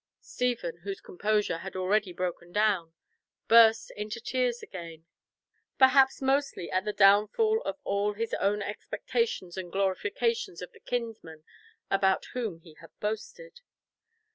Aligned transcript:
Stephen, 0.19 0.77
whose 0.77 0.99
composure 0.99 1.59
had 1.59 1.75
already 1.75 2.11
broken 2.11 2.51
down, 2.51 2.91
burst 3.47 3.91
into 3.91 4.19
tears 4.19 4.63
again, 4.63 5.05
perhaps 5.77 6.23
mostly 6.23 6.71
at 6.71 6.83
the 6.85 6.91
downfall 6.91 7.61
of 7.65 7.77
all 7.83 8.13
his 8.13 8.33
own 8.39 8.63
expectations 8.63 9.57
and 9.57 9.71
glorifications 9.71 10.59
of 10.59 10.71
the 10.71 10.79
kinsman 10.79 11.43
about 11.91 12.25
whom 12.33 12.61
he 12.61 12.73
had 12.81 12.89
boasted. 12.99 13.61